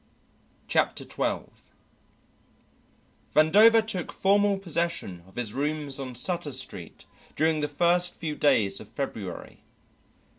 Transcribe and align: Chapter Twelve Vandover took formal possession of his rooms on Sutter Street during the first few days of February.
Chapter 0.67 1.05
Twelve 1.05 1.69
Vandover 3.35 3.85
took 3.85 4.11
formal 4.11 4.57
possession 4.57 5.23
of 5.27 5.35
his 5.35 5.53
rooms 5.53 5.99
on 5.99 6.15
Sutter 6.15 6.53
Street 6.53 7.05
during 7.35 7.59
the 7.59 7.67
first 7.67 8.15
few 8.15 8.33
days 8.35 8.79
of 8.79 8.89
February. 8.89 9.61